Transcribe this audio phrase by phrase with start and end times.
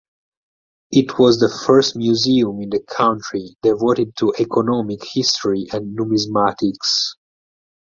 [0.91, 7.13] It was the first museum in the country devoted to economic history and numismatics.